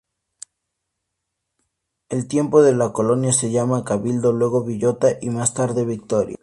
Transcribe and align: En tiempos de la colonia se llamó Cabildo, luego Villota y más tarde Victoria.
En 2.09 2.27
tiempos 2.27 2.65
de 2.65 2.73
la 2.73 2.91
colonia 2.91 3.31
se 3.33 3.51
llamó 3.51 3.83
Cabildo, 3.83 4.31
luego 4.31 4.63
Villota 4.63 5.09
y 5.21 5.29
más 5.29 5.53
tarde 5.53 5.85
Victoria. 5.85 6.37